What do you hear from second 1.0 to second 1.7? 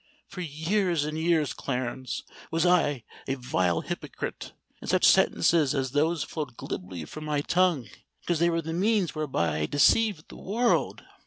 and years,